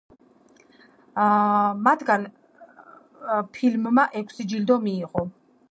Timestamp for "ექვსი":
4.23-4.49